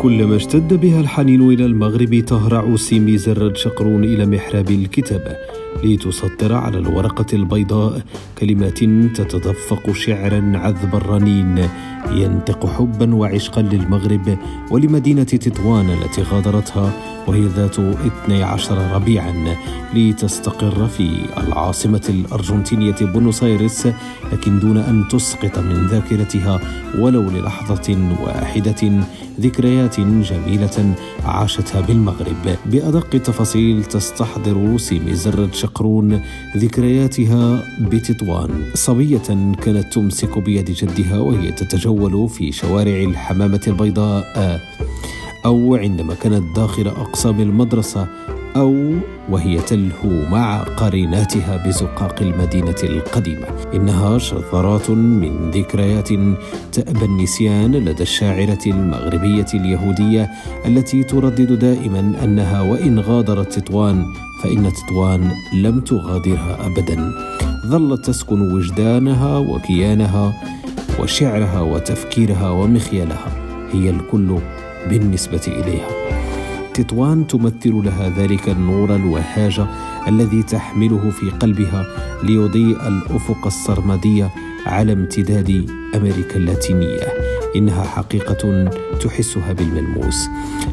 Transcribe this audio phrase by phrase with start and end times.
[0.00, 5.36] كلما اشتد بها الحنين إلى المغرب تهرع سيمي زرد شقرون إلى محراب الكتابة
[5.84, 8.02] لتسطر على الورقة البيضاء
[8.38, 8.78] كلمات
[9.14, 11.68] تتدفق شعرا عذب الرنين.
[12.10, 14.38] ينطق حبا وعشقا للمغرب
[14.70, 16.92] ولمدينة تطوان التي غادرتها
[17.26, 19.56] وهي ذات 12 ربيعا.
[19.94, 23.88] لتستقر في العاصمة الأرجنتينية بونوس آيرس
[24.32, 26.60] لكن دون أن تسقط من ذاكرتها
[26.98, 29.04] ولو للحظة واحدة.
[29.40, 30.94] ذكريات جميلة
[31.24, 32.56] عاشتها بالمغرب.
[32.66, 36.20] بأدق التفاصيل تستحضر سيمي زرد شقرون
[36.56, 38.64] ذكرياتها بتطوان.
[38.74, 44.60] صبية كانت تمسك بيد جدها وهي تتجول في شوارع الحمامة البيضاء.
[45.44, 48.08] أو عندما كانت داخل أقسام المدرسة
[48.56, 48.94] أو
[49.30, 53.46] وهي تلهو مع قريناتها بزقاق المدينة القديمة.
[53.74, 56.08] إنها شذرات من ذكريات
[56.72, 60.30] تأبى النسيان لدى الشاعرة المغربية اليهودية
[60.66, 64.06] التي تردد دائما أنها وإن غادرت تطوان
[64.42, 67.12] فإن تطوان لم تغادرها أبدا.
[67.66, 70.32] ظلت تسكن وجدانها وكيانها
[71.00, 73.32] وشعرها وتفكيرها ومخيلها.
[73.72, 74.38] هي الكل
[74.88, 75.99] بالنسبة إليها.
[76.82, 79.60] تطوان تمثل لها ذلك النور الوهاج
[80.08, 81.86] الذي تحمله في قلبها
[82.22, 84.24] ليضيء الأفق السرمدي
[84.66, 87.06] على امتداد أمريكا اللاتينية.
[87.56, 88.70] إنها حقيقة
[89.00, 90.28] تحسها بالملموس.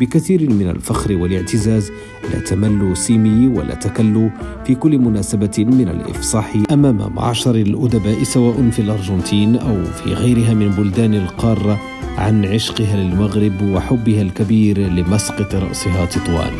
[0.00, 1.90] بكثير من الفخر والاعتزاز
[2.32, 4.30] لا تمل سيمي ولا تكل
[4.64, 10.68] في كل مناسبة من الإفصاح أمام معشر الأدباء سواء في الأرجنتين أو في غيرها من
[10.68, 16.52] بلدان القارة عن عشقها للمغرب وحبها الكبير لمسقط رأسها تطوان.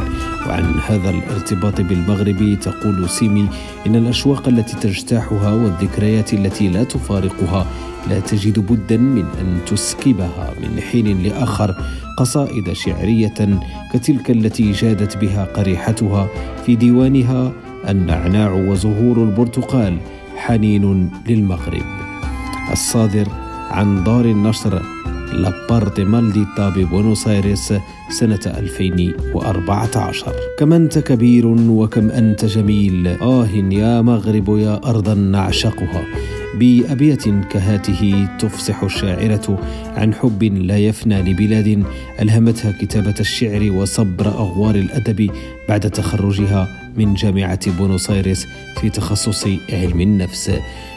[0.46, 3.48] وعن هذا الارتباط بالمغرب تقول سيمي
[3.86, 7.66] إن الأشواق التي تجتاحها والذكريات التي لا تفارقها
[8.10, 11.74] لا تجد بدا من أن تسكبها من حين لآخر.
[12.18, 13.60] قصائد شعرية
[13.92, 16.28] كتلك التي جادت بها قريحتها
[16.66, 17.52] في ديوانها
[17.88, 19.98] النعناع وزهور البرتقال
[20.36, 21.84] حنين للمغرب.
[22.72, 23.28] الصادر
[23.70, 24.82] عن دار النشر
[25.32, 27.74] La Parte Maldita ببونوس ايرس
[28.10, 36.04] سنة 2014 كم أنت كبير وكم أنت جميل آه يا مغرب يا أرضا نعشقها
[36.54, 39.58] بأبية كهاته تفصح الشاعرة
[39.96, 41.84] عن حب لا يفنى لبلاد
[42.20, 45.30] ألهمتها كتابة الشعر وصبر أغوار الأدب
[45.68, 48.46] بعد تخرجها من جامعة بونوس آيرس
[48.80, 50.50] في تخصص علم النفس.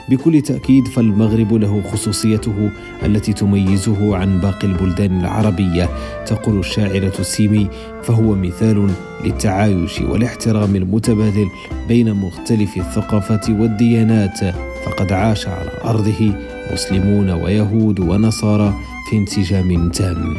[0.10, 2.70] بكل تأكيد فالمغرب له خصوصيته
[3.06, 5.90] التي تميزه عن باقي البلدان العربية.
[6.26, 7.68] تقول الشاعرة سيمي
[8.04, 8.90] فهو مثال
[9.24, 11.48] للتعايش والاحترام المتبادل
[11.88, 14.71] بين مختلف الثقافات والديانات.
[14.86, 16.34] فقد عاش على أرضه
[16.74, 18.74] مسلمون ويهود ونصارى
[19.10, 20.38] في انسجام تام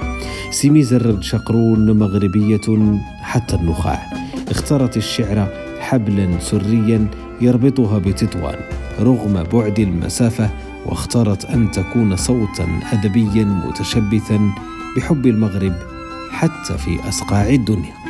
[0.50, 4.06] سيمي زرد شقرون مغربية حتى النخاع.
[4.48, 5.48] اختارت الشعر
[5.81, 7.06] حبلا سريا
[7.41, 8.58] يربطها بتطوان.
[9.00, 10.50] رغم بعد المسافة
[10.86, 14.50] واختارت أن تكون صوتا أدبيا متشبثا
[14.97, 15.75] بحب المغرب
[16.31, 18.01] حتى في أصقاع الدنيا.